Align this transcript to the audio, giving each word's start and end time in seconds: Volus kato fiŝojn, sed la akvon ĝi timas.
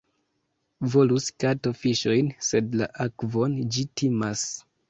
Volus 0.93 1.27
kato 1.43 1.73
fiŝojn, 1.83 2.33
sed 2.49 2.75
la 2.83 2.91
akvon 3.07 3.63
ĝi 3.77 3.89
timas. 4.03 4.49